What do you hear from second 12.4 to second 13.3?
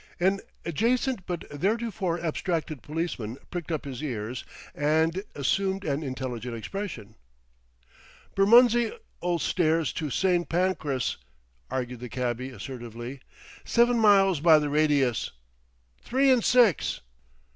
assertively;